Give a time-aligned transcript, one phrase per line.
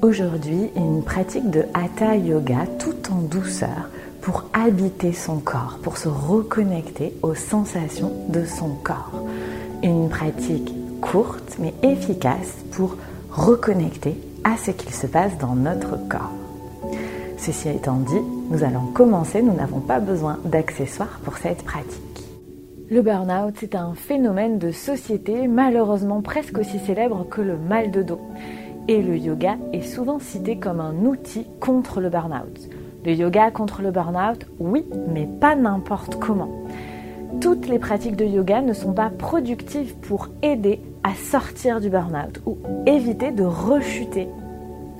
[0.00, 6.08] Aujourd'hui, une pratique de Hatha Yoga tout en douceur pour habiter son corps, pour se
[6.08, 9.26] reconnecter aux sensations de son corps.
[9.82, 12.96] Une pratique courte mais efficace pour
[13.32, 14.14] reconnecter
[14.44, 16.32] à ce qu'il se passe dans notre corps.
[17.36, 22.02] Ceci étant dit, nous allons commencer, nous n'avons pas besoin d'accessoires pour cette pratique.
[22.88, 28.02] Le burn-out, c'est un phénomène de société malheureusement presque aussi célèbre que le mal de
[28.02, 28.20] dos.
[28.90, 32.70] Et le yoga est souvent cité comme un outil contre le burn-out.
[33.04, 36.48] Le yoga contre le burn-out, oui, mais pas n'importe comment.
[37.42, 42.40] Toutes les pratiques de yoga ne sont pas productives pour aider à sortir du burn-out
[42.46, 44.26] ou éviter de rechuter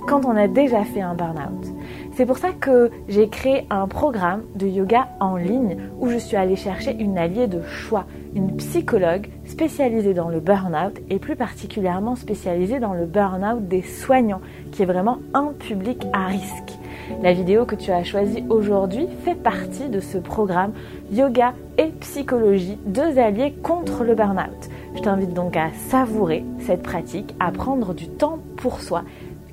[0.06, 1.66] quand on a déjà fait un burn-out.
[2.12, 6.36] C'est pour ça que j'ai créé un programme de yoga en ligne où je suis
[6.36, 12.16] allée chercher une alliée de choix, une psychologue spécialisée dans le burn-out et plus particulièrement
[12.16, 14.40] spécialisée dans le burn-out des soignants,
[14.72, 16.78] qui est vraiment un public à risque.
[17.22, 20.72] La vidéo que tu as choisie aujourd'hui fait partie de ce programme
[21.10, 24.68] Yoga et Psychologie, deux alliés contre le burn-out.
[24.94, 29.04] Je t'invite donc à savourer cette pratique, à prendre du temps pour soi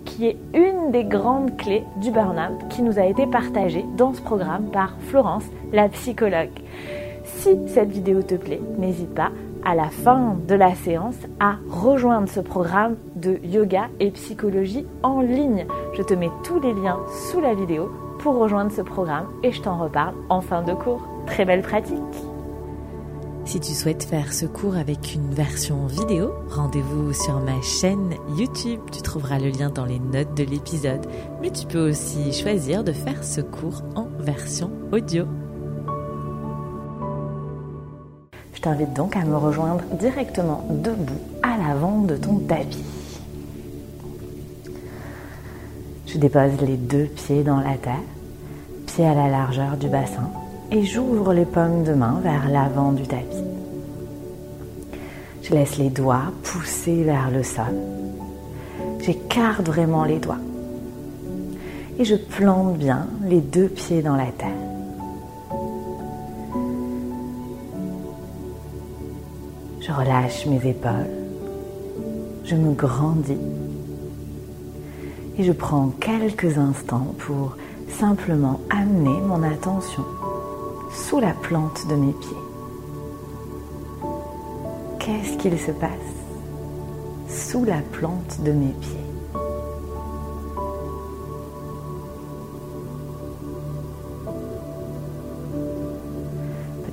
[0.05, 4.21] qui est une des grandes clés du burn-out qui nous a été partagée dans ce
[4.21, 6.52] programme par Florence, la psychologue.
[7.45, 9.29] Si cette vidéo te plaît, n'hésite pas
[9.63, 15.21] à la fin de la séance à rejoindre ce programme de yoga et psychologie en
[15.21, 15.67] ligne.
[15.93, 16.97] Je te mets tous les liens
[17.29, 21.07] sous la vidéo pour rejoindre ce programme et je t'en reparle en fin de cours.
[21.27, 22.02] Très belle pratique
[23.47, 28.80] si tu souhaites faire ce cours avec une version vidéo, rendez-vous sur ma chaîne YouTube.
[28.91, 31.05] Tu trouveras le lien dans les notes de l'épisode.
[31.43, 35.27] Mais tu peux aussi choisir de faire ce cours en version audio.
[38.56, 42.84] Je t'invite donc à me rejoindre directement debout à l'avant de ton tapis.
[46.08, 48.00] Je dépose les deux pieds dans la terre,
[48.88, 50.30] pieds à la largeur du bassin
[50.72, 53.44] et j'ouvre les pommes de main vers l'avant du tapis.
[55.44, 57.76] Je laisse les doigts pousser vers le sol.
[59.02, 60.39] J'écarte vraiment les doigts.
[61.99, 64.74] Et je plante bien les deux pieds dans la terre.
[69.85, 71.11] Je relâche mes épaules.
[72.43, 73.37] Je me grandis.
[75.37, 77.55] Et je prends quelques instants pour
[77.99, 80.03] simplement amener mon attention
[80.91, 82.29] sous la plante de mes pieds.
[84.99, 85.91] Qu'est-ce qu'il se passe
[87.27, 89.05] sous la plante de mes pieds?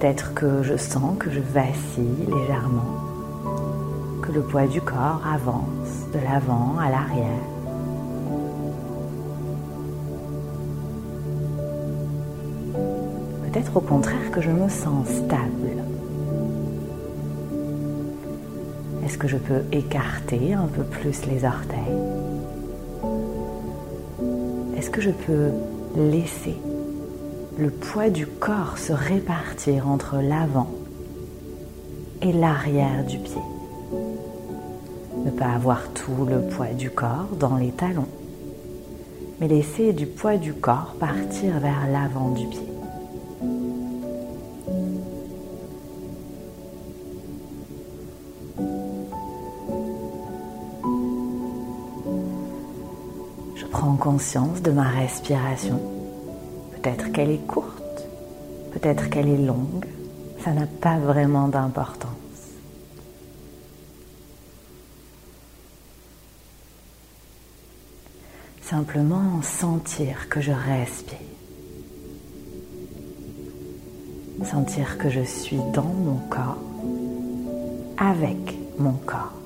[0.02, 2.98] Peut-être que je sens que je vacille légèrement,
[4.20, 7.44] que le poids du corps avance de l'avant à l'arrière.
[13.44, 15.84] peut-être au contraire que je me sens stable.
[19.04, 21.78] Est-ce que je peux écarter un peu plus les orteils?
[24.76, 25.50] Est-ce que je peux
[25.94, 26.56] laisser
[27.58, 30.70] le poids du corps se répartir entre l'avant
[32.20, 33.42] et l'arrière du pied
[35.24, 38.08] Ne pas avoir tout le poids du corps dans les talons,
[39.40, 42.72] mais laisser du poids du corps partir vers l'avant du pied.
[54.02, 56.01] conscience de ma respiration.
[56.82, 58.08] Peut-être qu'elle est courte,
[58.72, 59.86] peut-être qu'elle est longue,
[60.42, 62.10] ça n'a pas vraiment d'importance.
[68.62, 71.18] Simplement sentir que je respire.
[74.44, 76.58] Sentir que je suis dans mon corps,
[77.96, 79.41] avec mon corps.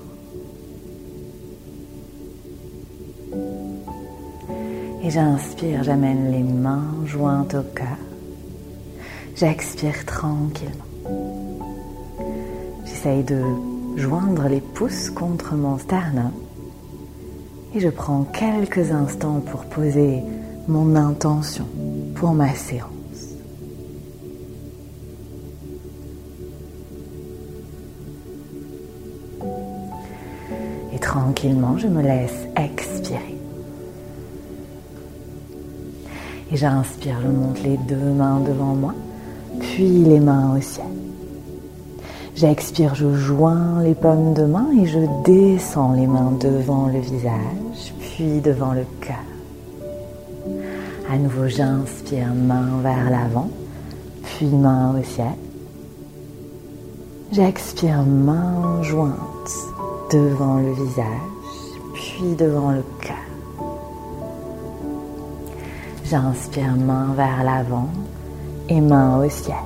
[5.07, 7.97] Et j'inspire, j'amène les mains jointes au cœur.
[9.37, 10.83] J'expire tranquillement.
[12.83, 13.41] J'essaye de
[13.95, 16.33] joindre les pouces contre mon sternum.
[17.73, 20.23] Et je prends quelques instants pour poser
[20.67, 21.67] mon intention
[22.13, 22.89] pour ma séance.
[30.93, 33.36] Et tranquillement, je me laisse expirer.
[36.51, 38.93] Et j'inspire, je monte les deux mains devant moi,
[39.59, 40.85] puis les mains au ciel.
[42.35, 47.93] J'expire, je joins les pommes de main et je descends les mains devant le visage,
[47.99, 49.15] puis devant le cœur.
[51.11, 53.49] À nouveau, j'inspire main vers l'avant,
[54.23, 55.35] puis main au ciel.
[57.31, 59.51] J'expire main jointe
[60.11, 61.05] devant le visage,
[61.93, 63.16] puis devant le cœur.
[66.09, 67.89] J'inspire main vers l'avant
[68.69, 69.57] et main au ciel.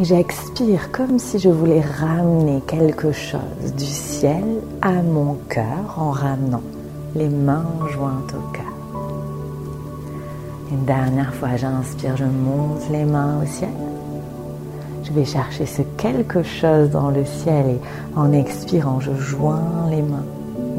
[0.00, 4.42] Et j'expire comme si je voulais ramener quelque chose du ciel
[4.82, 6.62] à mon cœur en ramenant
[7.14, 8.64] les mains jointes au cœur.
[10.72, 13.70] Une dernière fois, j'inspire, je monte les mains au ciel.
[15.04, 17.80] Je vais chercher ce quelque chose dans le ciel et
[18.16, 20.26] en expirant, je joins les mains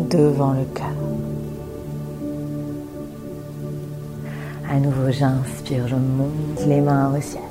[0.09, 0.96] devant le cœur.
[4.81, 7.41] Nouveau, j'inspire, je monte les mains au ciel.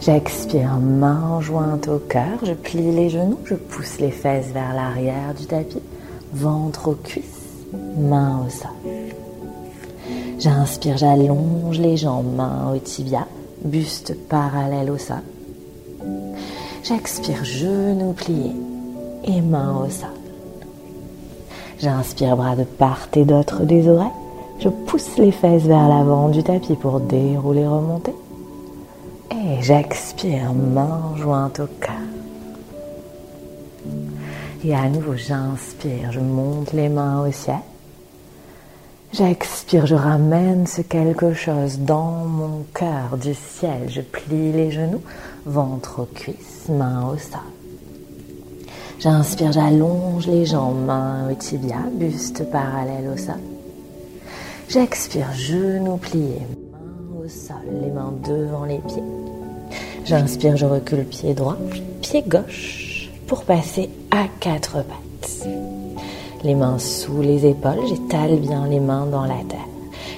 [0.00, 5.34] J'expire, main jointe au cœur, je plie les genoux, je pousse les fesses vers l'arrière
[5.38, 5.80] du tapis,
[6.34, 7.24] ventre aux cuisses,
[7.98, 8.70] main au sol.
[10.38, 13.26] J'inspire, j'allonge les jambes, main au tibia,
[13.64, 15.22] buste parallèle au sol.
[16.84, 18.56] J'expire, genoux pliés
[19.24, 20.10] et main au sol.
[21.78, 24.08] J'inspire, bras de part et d'autre des oreilles.
[24.60, 28.14] Je pousse les fesses vers l'avant du tapis pour dérouler, remonter.
[29.30, 31.94] Et j'expire, main jointe au cœur.
[34.62, 37.56] Et à nouveau, j'inspire, je monte les mains au ciel.
[39.14, 43.88] J'expire, je ramène ce quelque chose dans mon cœur du ciel.
[43.88, 45.02] Je plie les genoux,
[45.46, 47.40] ventre aux cuisses, main au sol.
[48.98, 53.40] J'inspire, j'allonge les jambes, mains au tibia, buste parallèle au sol.
[54.72, 59.02] J'expire, genoux pliés, main au sol, les mains devant les pieds.
[60.04, 61.56] J'inspire, je recule pied droit,
[62.00, 65.48] pied gauche pour passer à quatre pattes.
[66.44, 69.58] Les mains sous les épaules, j'étale bien les mains dans la terre.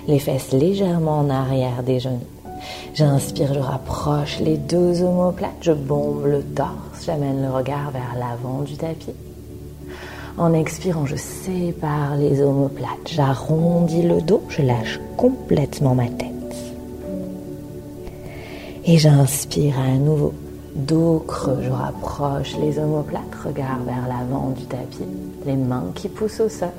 [0.06, 2.20] Les fesses légèrement en arrière des genoux.
[2.92, 8.60] J'inspire, je rapproche les deux omoplates, je bombe le torse, j'amène le regard vers l'avant
[8.60, 9.14] du tapis.
[10.38, 16.28] En expirant, je sépare les omoplates, j'arrondis le dos, je lâche complètement ma tête.
[18.84, 20.32] Et j'inspire à nouveau.
[20.74, 25.04] Dos creux, je rapproche les omoplates, regard vers l'avant du tapis,
[25.44, 26.70] les mains qui poussent au sol.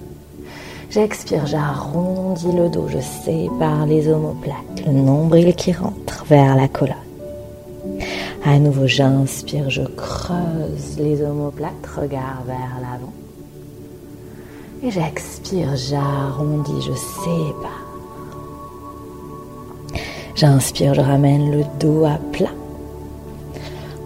[0.90, 6.96] J'expire, j'arrondis le dos, je sépare les omoplates, le nombril qui rentre vers la colonne.
[8.44, 13.14] À nouveau, j'inspire, je creuse les omoplates, regard vers l'avant.
[14.86, 17.86] Et j'expire, j'arrondis, je sépare.
[20.36, 22.50] J'inspire, je ramène le dos à plat.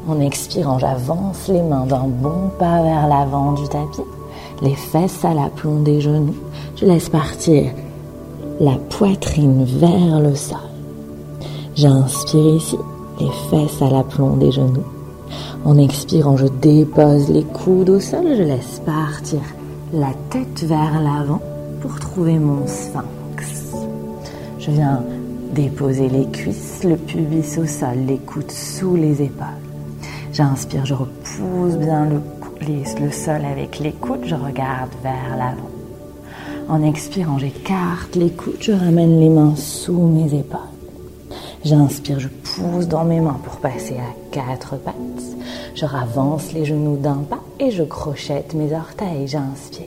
[0.08, 4.04] En expirant, j'avance les mains d'un bon pas vers l'avant du tapis,
[4.62, 6.36] les fesses à l'aplomb des genoux.
[6.76, 7.72] Je laisse partir
[8.60, 10.60] la poitrine vers le sol.
[11.76, 12.78] J'inspire ici,
[13.20, 14.86] les fesses à l'aplomb des genoux.
[15.66, 19.40] En expirant, je dépose les coudes au sol, je laisse partir
[19.94, 21.42] la tête vers l'avant
[21.82, 23.74] pour trouver mon sphinx.
[24.60, 25.04] Je viens
[25.54, 29.48] Déposer les cuisses, le pubis au sol, les coudes sous les épaules.
[30.32, 32.22] J'inspire, je repousse bien le,
[33.02, 35.70] le sol avec les coudes, je regarde vers l'avant.
[36.70, 40.60] En expirant, j'écarte les coudes, je ramène les mains sous mes épaules.
[41.64, 44.94] J'inspire, je pousse dans mes mains pour passer à quatre pattes.
[45.74, 49.28] Je ravance les genoux d'un pas et je crochette mes orteils.
[49.28, 49.86] J'inspire.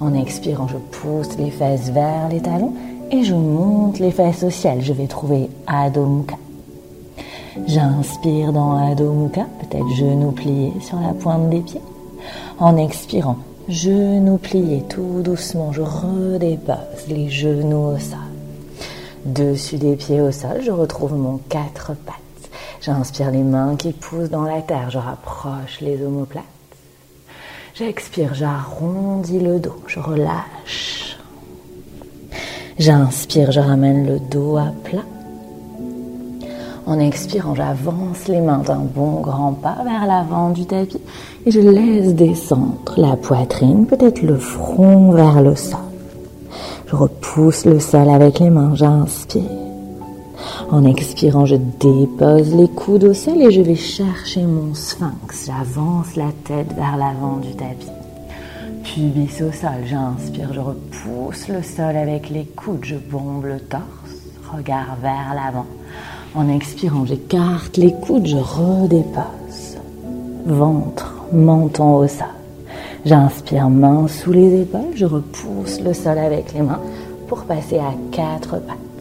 [0.00, 2.72] En expirant, je pousse les fesses vers les talons
[3.10, 4.80] et je monte les fesses au ciel.
[4.82, 6.36] Je vais trouver Adho Mukha.
[7.66, 11.80] J'inspire dans Adho Mukha, peut-être genoux pliés sur la pointe des pieds.
[12.58, 13.36] En expirant,
[13.68, 18.18] genoux pliés tout doucement, je redépose les genoux au sol.
[19.24, 22.16] Dessus des pieds au sol, je retrouve mon quatre pattes.
[22.80, 26.42] J'inspire les mains qui poussent dans la terre, je rapproche les omoplates.
[27.84, 31.18] J'expire, j'arrondis le dos, je relâche
[32.78, 35.02] J'inspire, je ramène le dos à plat.
[36.86, 41.00] En expirant, j'avance les mains d'un bon grand pas vers l'avant du tapis
[41.44, 45.80] et je laisse descendre la poitrine, peut-être le front vers le sol.
[46.86, 49.71] Je repousse le sol avec les mains, j'inspire.
[50.72, 55.44] En expirant, je dépose les coudes au sol et je vais chercher mon sphinx.
[55.46, 57.90] J'avance la tête vers l'avant du tapis.
[58.82, 63.82] Pubis au sol, j'inspire, je repousse le sol avec les coudes, je bombe le torse,
[64.50, 65.66] regard vers l'avant.
[66.34, 69.76] En expirant, j'écarte les coudes, je redépose.
[70.46, 72.26] Ventre, menton au sol.
[73.04, 76.80] J'inspire main sous les épaules, je repousse le sol avec les mains
[77.28, 78.91] pour passer à quatre pattes.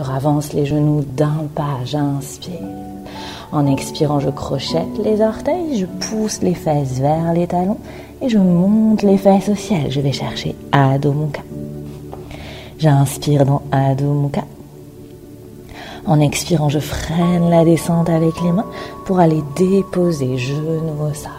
[0.00, 2.54] Je ravance les genoux d'un pas, j'inspire.
[3.52, 7.76] En expirant, je crochette les orteils, je pousse les fesses vers les talons
[8.22, 9.90] et je monte les fesses au ciel.
[9.90, 11.42] Je vais chercher Adho Mukha.
[12.78, 14.44] J'inspire dans Adho Mukha.
[16.06, 18.70] En expirant, je freine la descente avec les mains
[19.04, 21.30] pour aller déposer genoux au sol.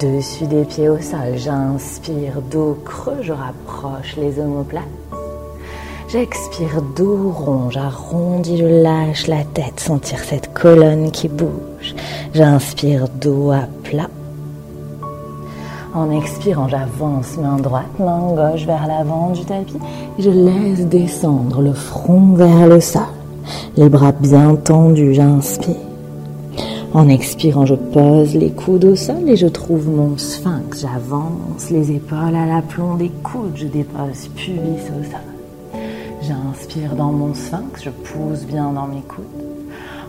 [0.00, 4.82] Dessus des pieds au sol, j'inspire dos creux, je rapproche les omoplates.
[6.12, 11.94] J'expire dos rond, j'arrondis, je lâche la tête, sentir cette colonne qui bouge.
[12.34, 14.10] J'inspire dos à plat.
[15.94, 19.78] En expirant, j'avance main droite, main gauche vers l'avant du tapis.
[20.18, 23.00] Je laisse descendre le front vers le sol.
[23.78, 25.76] Les bras bien tendus, j'inspire.
[26.92, 30.82] En expirant, je pose les coudes au sol et je trouve mon sphinx.
[30.82, 33.54] J'avance les épaules à l'aplomb des coudes.
[33.54, 35.31] Je dépose pubis au sol.
[36.22, 39.24] J'inspire dans mon sphinx, je pousse bien dans mes coudes.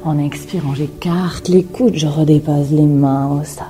[0.05, 3.65] En expirant, j'écarte les coudes, je redépose les mains au sol.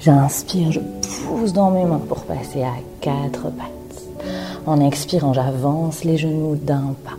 [0.00, 0.80] J'inspire, je
[1.26, 4.28] pousse dans mes mains pour passer à quatre pattes.
[4.66, 7.18] En expirant, j'avance les genoux d'un pas.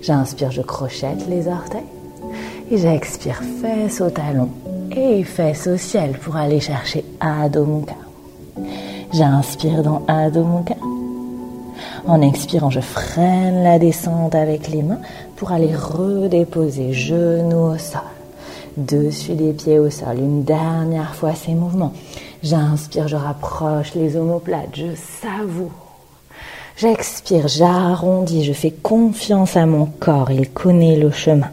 [0.00, 1.80] J'inspire, je crochette les orteils.
[2.70, 4.48] Et j'expire, fesses au talon
[4.92, 7.84] et fesses au ciel pour aller chercher Adho.
[9.12, 10.64] J'inspire dans Adho.
[12.06, 15.00] En expirant, je freine la descente avec les mains
[15.36, 18.00] pour aller redéposer genoux au sol.
[18.76, 20.18] Dessus les pieds au sol.
[20.18, 21.92] Une dernière fois ces mouvements.
[22.42, 25.70] J'inspire, je rapproche les omoplates, je savoure.
[26.76, 31.50] J'expire, j'arrondis, je fais confiance à mon corps, il connaît le chemin.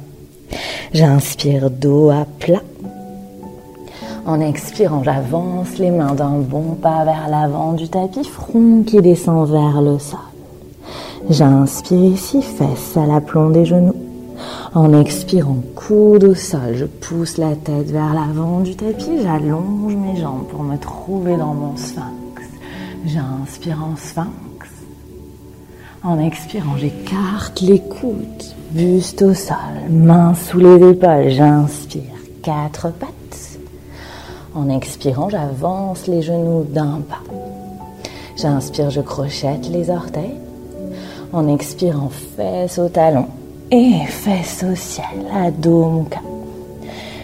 [0.93, 2.61] J'inspire dos à plat.
[4.25, 9.49] En expirant, j'avance les mains d'un bon pas vers l'avant du tapis, front qui descend
[9.49, 10.19] vers le sol.
[11.29, 13.95] J'inspire ici, fesses à l'aplomb des genoux.
[14.73, 20.15] En expirant, coude au sol, je pousse la tête vers l'avant du tapis, j'allonge mes
[20.21, 22.43] jambes pour me trouver dans mon sphinx.
[23.05, 24.29] J'inspire en sphinx.
[26.01, 29.57] En expirant, j'écarte les coudes, buste au sol,
[29.89, 32.03] mains sous les épaules, j'inspire,
[32.41, 33.59] quatre pattes.
[34.55, 37.23] En expirant, j'avance les genoux d'un pas.
[38.37, 40.46] J'inspire, je crochette les orteils.
[41.37, 43.27] En expirant, fesses au talon
[43.69, 46.19] et fesses au ciel, Adho Mukha.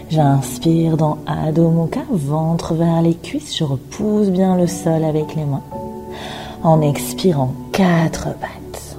[0.07, 5.45] J'inspire dans Adho Mukha, ventre vers les cuisses, je repousse bien le sol avec les
[5.45, 5.63] mains.
[6.61, 8.97] En expirant, quatre pattes.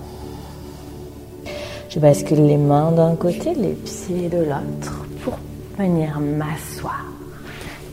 [1.91, 5.35] Je bascule les mains d'un côté, les pieds de l'autre pour
[5.79, 7.05] venir m'asseoir.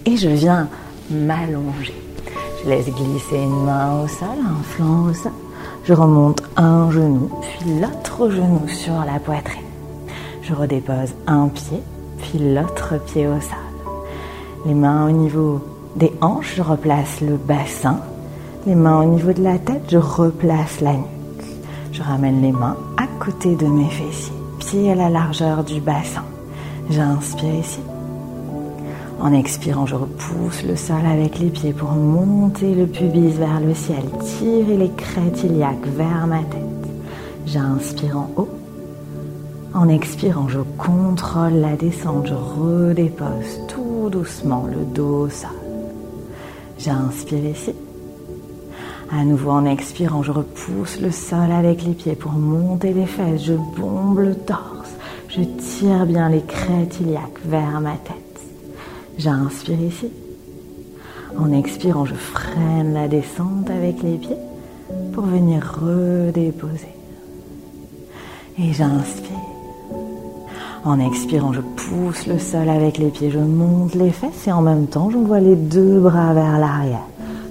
[0.08, 0.68] Et je viens
[1.12, 1.94] m'allonger.
[2.63, 5.31] Je laisse glisser une main au sol, un flanc au sol.
[5.92, 9.62] Je remonte un genou, puis l'autre genou sur la poitrine.
[10.42, 11.84] Je redépose un pied,
[12.18, 13.94] puis l'autre pied au sol.
[14.66, 15.60] Les mains au niveau
[15.98, 18.00] des hanches, je replace le bassin.
[18.66, 21.60] Les mains au niveau de la tête, je replace la nuque.
[21.92, 26.24] Je ramène les mains à côté de mes fessiers, pieds à la largeur du bassin.
[26.90, 27.82] J'inspire ici.
[29.22, 33.75] En expirant, je repousse le sol avec les pieds pour monter le pubis vers le
[33.75, 36.90] ciel, tirer les crêtes iliaques vers ma tête.
[37.46, 38.50] J'inspire en haut.
[39.75, 45.51] En expirant, je contrôle la descente, je redépose tout doucement le dos sol.
[46.80, 47.75] J'inspire ici.
[49.12, 53.44] À nouveau en expirant, je repousse le sol avec les pieds pour monter les fesses,
[53.44, 54.96] je bombe le torse,
[55.30, 58.31] je tire bien les crêtes iliaques vers ma tête.
[59.22, 60.10] J'inspire ici.
[61.38, 64.42] En expirant, je freine la descente avec les pieds
[65.13, 66.96] pour venir redéposer.
[68.58, 69.38] Et j'inspire.
[70.84, 74.63] En expirant, je pousse le sol avec les pieds, je monte les fesses et en
[74.63, 77.06] même temps, j'envoie les deux bras vers l'arrière,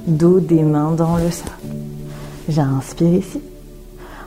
[0.09, 1.53] dos des mains dans le sol.
[2.49, 3.41] J'inspire ici.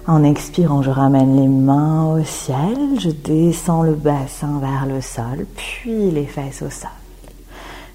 [0.07, 5.45] En expirant, je ramène les mains au ciel, je descends le bassin vers le sol,
[5.57, 6.89] puis les fesses au sol.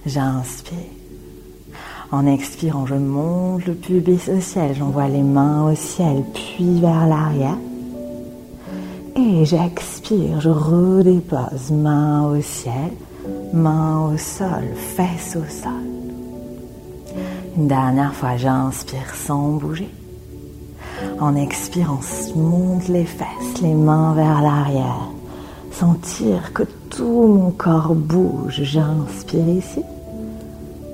[0.08, 0.78] J'inspire.
[2.10, 7.06] En expirant, je monte le pubis au ciel, j'envoie les mains au ciel, puis vers
[7.06, 7.58] l'arrière.
[9.16, 12.90] Et j'expire, je redépose main au ciel,
[13.52, 15.72] main au sol, fesses au sol.
[17.58, 19.90] Une dernière fois, j'inspire sans bouger.
[21.20, 22.00] En expirant,
[22.34, 25.10] monte les fesses, les mains vers l'arrière.
[25.70, 28.62] Sentir que tout mon corps bouge.
[28.62, 29.82] J'inspire ici.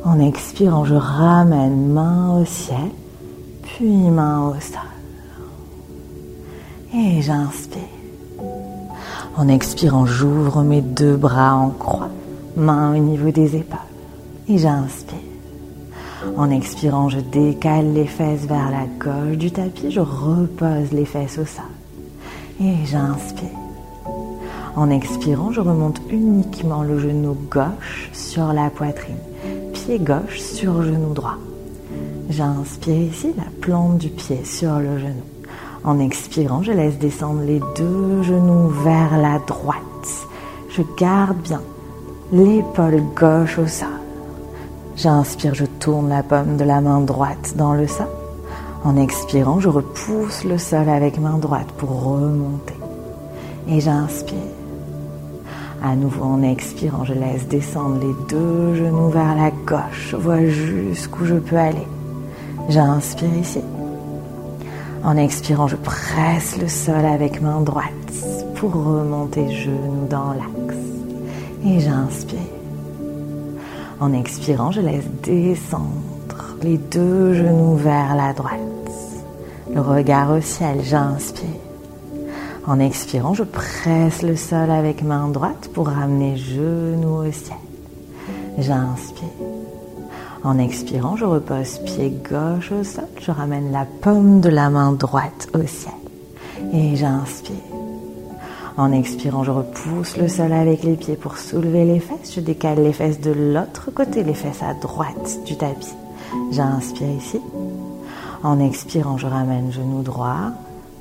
[0.05, 2.91] En expirant, je ramène main au ciel,
[3.63, 4.81] puis main au sol.
[6.95, 7.81] Et j'inspire.
[9.37, 12.11] En expirant, j'ouvre mes deux bras en croix,
[12.57, 13.79] main au niveau des épaules.
[14.47, 15.19] Et j'inspire.
[16.37, 21.39] En expirant, je décale les fesses vers la gauche du tapis, je repose les fesses
[21.39, 21.65] au sol.
[22.61, 23.49] Et j'inspire.
[24.77, 29.17] En expirant, je remonte uniquement le genou gauche sur la poitrine,
[29.85, 31.37] pied gauche sur genou droit.
[32.31, 35.23] J'inspire ici la plante du pied sur le genou.
[35.85, 39.85] En expirant, je laisse descendre les deux genoux vers la droite.
[40.71, 41.61] Je garde bien
[42.33, 43.89] l'épaule gauche au sol.
[44.97, 48.09] J'inspire, je tourne la paume de la main droite dans le sol.
[48.85, 52.75] En expirant, je repousse le sol avec main droite pour remonter.
[53.69, 54.64] Et j'inspire.
[55.87, 60.09] À nouveau, en expirant, je laisse descendre les deux genoux vers la gauche.
[60.13, 61.87] Je vois jusqu'où je peux aller.
[62.71, 63.61] J'inspire ici.
[65.05, 67.93] En expirant, je presse le sol avec main droite
[68.55, 70.79] pour remonter genoux dans l'axe.
[71.67, 72.39] Et j'inspire.
[74.01, 78.59] En expirant, je laisse descendre les deux genoux vers la droite.
[79.75, 81.64] Le regard au ciel, j'inspire.
[82.67, 87.59] En expirant, je presse le sol avec main droite pour ramener genoux au ciel.
[88.59, 89.29] J'inspire.
[90.45, 93.05] En expirant, je repose pied gauche au sol.
[93.21, 95.93] Je ramène la paume de la main droite au ciel.
[96.73, 97.55] Et j'inspire.
[98.79, 102.35] En expirant, je repousse le sol avec les pieds pour soulever les fesses.
[102.35, 105.95] Je décale les fesses de l'autre côté, les fesses à droite du tapis.
[106.51, 107.41] J'inspire ici.
[108.43, 110.53] En expirant, je ramène genou droit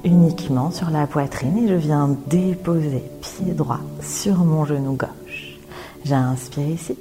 [0.04, 5.58] uniquement sur la poitrine et je viens déposer pied droit sur mon genou gauche.
[6.06, 6.98] J'inspire ici.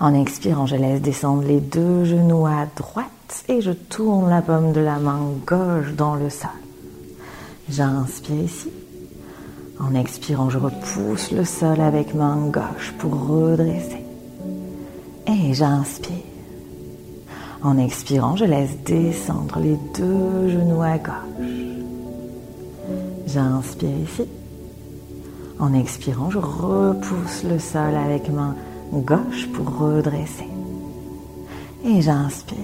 [0.00, 4.72] En expirant, je laisse descendre les deux genoux à droite et je tourne la paume
[4.72, 6.50] de la main gauche dans le sol.
[7.68, 8.70] J'inspire ici.
[9.80, 14.02] En expirant, je repousse le sol avec main gauche pour redresser.
[15.26, 16.16] Et j'inspire.
[17.62, 21.57] En expirant, je laisse descendre les deux genoux à gauche.
[23.28, 24.22] J'inspire ici.
[25.58, 28.56] En expirant, je repousse le sol avec main
[28.90, 30.48] gauche pour redresser.
[31.84, 32.56] Et j'inspire.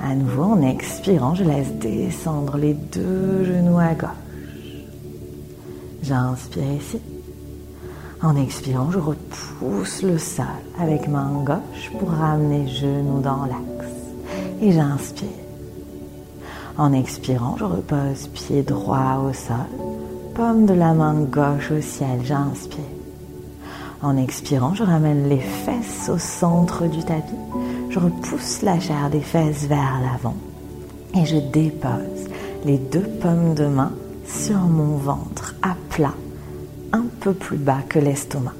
[0.00, 4.10] À nouveau, en expirant, je laisse descendre les deux genoux à gauche.
[6.02, 6.98] J'inspire ici.
[8.22, 10.46] En expirant, je repousse le sol
[10.80, 13.92] avec main gauche pour ramener genoux dans l'axe.
[14.60, 15.45] Et j'inspire.
[16.78, 19.56] En expirant, je repose pied droit au sol,
[20.34, 22.20] paume de la main gauche au ciel.
[22.22, 22.84] J'inspire.
[24.02, 27.32] En expirant, je ramène les fesses au centre du tapis.
[27.88, 30.36] Je repousse la chair des fesses vers l'avant
[31.14, 32.28] et je dépose
[32.66, 33.92] les deux pommes de main
[34.26, 36.14] sur mon ventre à plat,
[36.92, 38.52] un peu plus bas que l'estomac.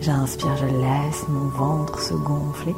[0.00, 2.74] J'inspire, je laisse mon ventre se gonfler.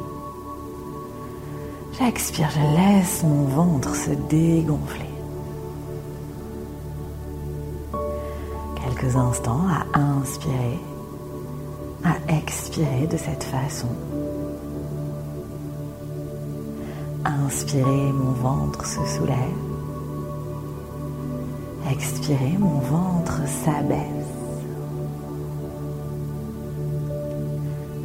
[1.97, 5.05] J'expire, je laisse mon ventre se dégonfler.
[8.75, 10.79] Quelques instants à inspirer,
[12.03, 13.87] à expirer de cette façon.
[17.23, 19.37] Inspirez, mon ventre se soulève.
[21.89, 24.01] Expirez, mon ventre s'abaisse.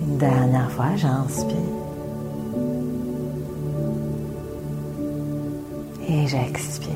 [0.02, 1.79] Une dernière fois, j'inspire.
[6.12, 6.90] Et j'expire.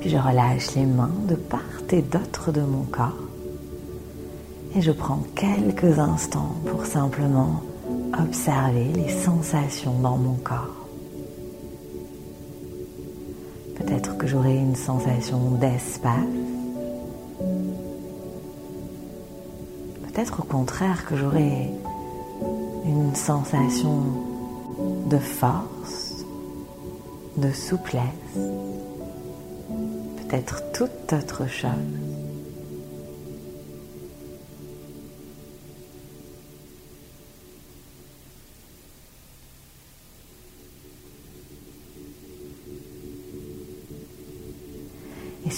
[0.00, 3.12] Puis je relâche les mains de part et d'autre de mon corps.
[4.74, 7.60] Et je prends quelques instants pour simplement
[8.18, 10.86] observer les sensations dans mon corps.
[13.76, 16.45] Peut-être que j'aurai une sensation d'espace.
[20.16, 21.70] Peut-être au contraire que j'aurai
[22.86, 24.02] une sensation
[25.10, 26.24] de force,
[27.36, 28.00] de souplesse,
[30.16, 32.05] peut-être toute autre chose.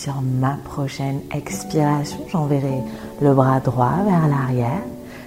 [0.09, 2.79] sur ma prochaine expiration, j'enverrai
[3.21, 4.81] le bras droit vers l'arrière.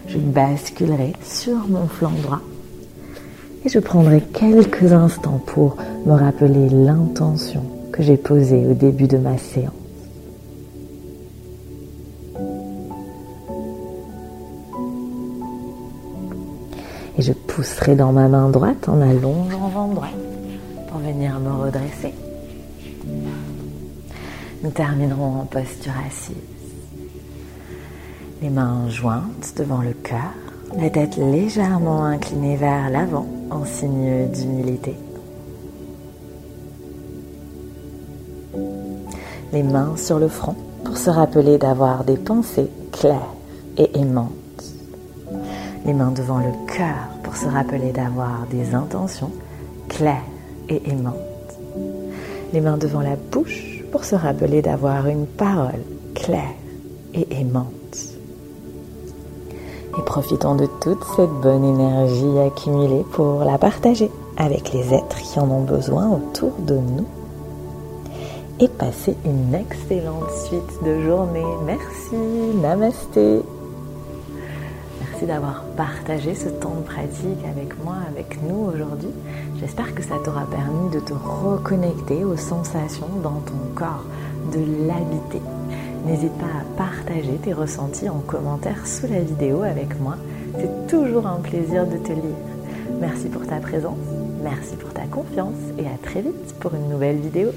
[0.08, 2.42] Je basculerai sur mon flanc droit.
[3.64, 9.18] Et je prendrai quelques instants pour me rappeler l'intention que j'ai posée au début de
[9.18, 9.72] ma séance.
[17.20, 20.10] Et je pousserai dans ma main droite en allongeant en droite
[20.88, 22.16] pour venir me redresser.
[24.64, 26.36] Nous terminerons en posture assise.
[28.44, 30.34] Les mains jointes devant le cœur,
[30.78, 34.96] la tête légèrement inclinée vers l'avant en signe d'humilité.
[39.52, 43.34] Les mains sur le front pour se rappeler d'avoir des pensées claires
[43.78, 44.30] et aimantes.
[45.86, 49.32] Les mains devant le cœur pour se rappeler d'avoir des intentions
[49.90, 50.22] claires
[50.70, 51.16] et aimantes.
[52.54, 55.82] Les mains devant la bouche pour se rappeler d'avoir une parole
[56.16, 56.56] claire
[57.14, 57.66] et aimante.
[59.98, 65.40] Et profitons de toute cette bonne énergie accumulée pour la partager avec les êtres qui
[65.40, 67.06] en ont besoin autour de nous.
[68.60, 71.44] Et passer une excellente suite de journée.
[71.66, 72.16] Merci,
[72.62, 73.42] namasté.
[75.28, 79.12] D'avoir partagé ce temps de pratique avec moi, avec nous aujourd'hui.
[79.60, 84.06] J'espère que ça t'aura permis de te reconnecter aux sensations dans ton corps,
[84.52, 85.42] de l'habiter
[86.06, 90.16] N'hésite pas à partager tes ressentis en commentaire sous la vidéo avec moi.
[90.58, 92.36] C'est toujours un plaisir de te lire.
[93.00, 94.00] Merci pour ta présence,
[94.44, 97.52] merci pour ta confiance et à très vite pour une nouvelle vidéo.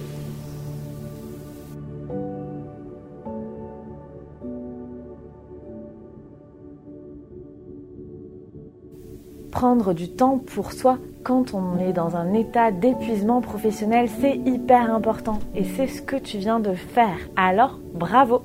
[9.65, 14.95] Prendre du temps pour soi quand on est dans un état d'épuisement professionnel, c'est hyper
[14.95, 17.17] important et c'est ce que tu viens de faire.
[17.35, 18.43] Alors, bravo.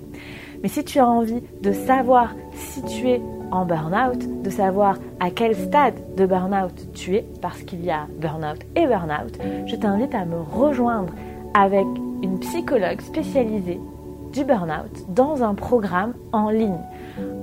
[0.64, 5.30] Mais si tu as envie de savoir si tu es en burn-out, de savoir à
[5.30, 10.16] quel stade de burn-out tu es, parce qu'il y a burn-out et burn-out, je t'invite
[10.16, 11.12] à me rejoindre
[11.54, 11.86] avec
[12.24, 13.82] une psychologue spécialisée
[14.32, 16.80] du burn-out dans un programme en ligne.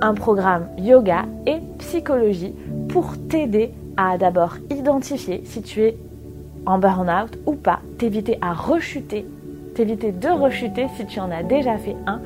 [0.01, 2.55] Un programme yoga et psychologie
[2.97, 5.95] pour t'aider à d'abord identifier si tu es
[6.65, 9.23] en burn-out ou pas, t'éviter à rechuter,
[9.75, 12.21] t'éviter de rechuter si tu en as déjà fait un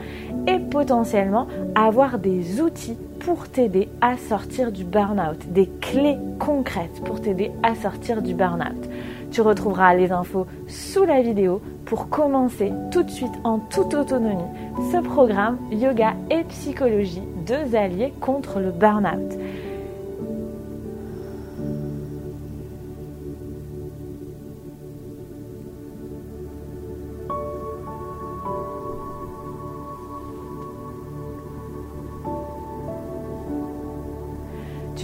[0.47, 7.19] et potentiellement avoir des outils pour t'aider à sortir du burn-out, des clés concrètes pour
[7.19, 8.89] t'aider à sortir du burn-out.
[9.29, 14.39] Tu retrouveras les infos sous la vidéo pour commencer tout de suite en toute autonomie
[14.93, 19.37] ce programme Yoga et Psychologie, deux alliés contre le burn-out.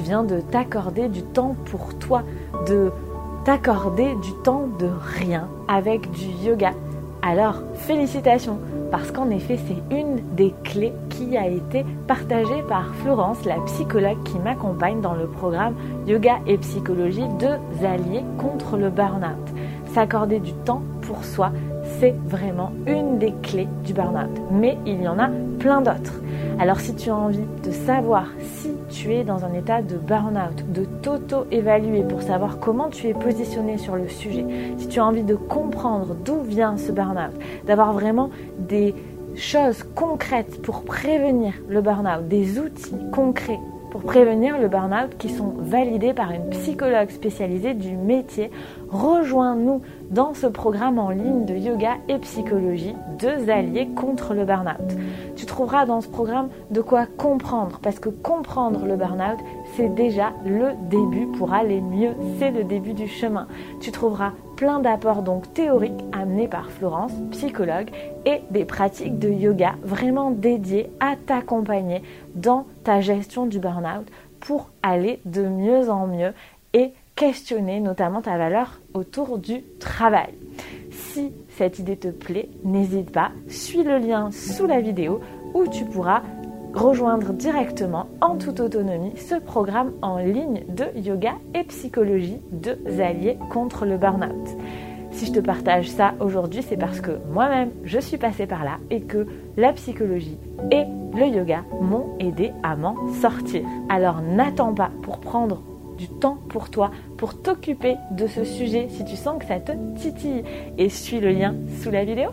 [0.07, 2.23] De t'accorder du temps pour toi,
[2.65, 2.91] de
[3.43, 4.89] t'accorder du temps de
[5.19, 6.71] rien avec du yoga.
[7.21, 8.57] Alors, félicitations,
[8.89, 14.23] parce qu'en effet, c'est une des clés qui a été partagée par Florence, la psychologue
[14.23, 19.53] qui m'accompagne dans le programme Yoga et Psychologie, deux alliés contre le burn-out.
[19.93, 21.51] S'accorder du temps pour soi,
[21.99, 24.29] c'est vraiment une des clés du burn-out.
[24.51, 26.21] Mais il y en a plein d'autres.
[26.59, 28.25] Alors si tu as envie de savoir
[29.07, 34.09] dans un état de burn-out, de t'auto-évaluer pour savoir comment tu es positionné sur le
[34.09, 34.45] sujet,
[34.77, 37.31] si tu as envie de comprendre d'où vient ce burn-out,
[37.65, 38.93] d'avoir vraiment des
[39.33, 43.59] choses concrètes pour prévenir le burn-out, des outils concrets
[43.91, 48.51] pour prévenir le burn-out qui sont validés par une psychologue spécialisée du métier.
[48.89, 54.97] Rejoins-nous dans ce programme en ligne de yoga et psychologie, deux alliés contre le burn-out.
[55.35, 59.39] Tu trouveras dans ce programme de quoi comprendre, parce que comprendre le burn-out,
[59.75, 63.47] c'est déjà le début pour aller mieux, c'est le début du chemin.
[63.79, 67.91] Tu trouveras plein d'apports donc théoriques amenés par Florence, psychologue,
[68.25, 72.01] et des pratiques de yoga vraiment dédiées à t'accompagner
[72.35, 74.07] dans ta gestion du burn-out
[74.41, 76.33] pour aller de mieux en mieux
[76.73, 80.33] et questionner notamment ta valeur autour du travail.
[80.91, 85.21] Si cette idée te plaît, n'hésite pas, suis le lien sous la vidéo
[85.53, 86.21] où tu pourras
[86.77, 93.37] rejoindre directement en toute autonomie ce programme en ligne de yoga et psychologie de alliés
[93.51, 94.47] contre le burn-out.
[95.11, 98.77] Si je te partage ça aujourd'hui, c'est parce que moi-même, je suis passée par là
[98.91, 99.25] et que
[99.57, 100.37] la psychologie
[100.71, 100.83] et
[101.15, 103.63] le yoga m'ont aidé à m'en sortir.
[103.89, 105.63] Alors n'attends pas pour prendre
[105.97, 109.71] du temps pour toi, pour t'occuper de ce sujet si tu sens que ça te
[109.95, 110.43] titille
[110.77, 112.29] et suis le lien sous la vidéo.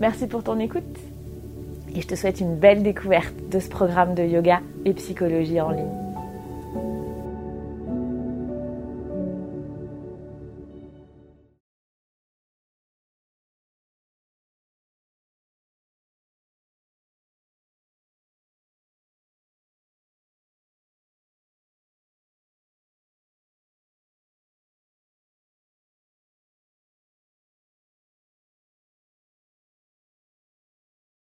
[0.00, 1.07] Merci pour ton écoute
[1.94, 5.70] et je te souhaite une belle découverte de ce programme de yoga et psychologie en
[5.70, 6.07] ligne.